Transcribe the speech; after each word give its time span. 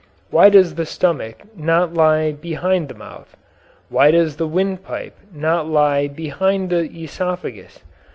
Why 0.31 0.49
does 0.49 0.73
the 0.73 0.87
stomach 0.87 1.43
not 1.55 1.93
lie 1.93 2.31
behind 2.31 2.87
the 2.89 2.95
mouth? 2.95 3.37
Why 3.89 4.09
does 4.09 4.37
the 4.37 4.47
windpipe 4.47 5.15
not 5.31 5.67
lie 5.69 6.07
behind 6.07 6.71
the 6.71 6.85
esophagus? 6.85 7.83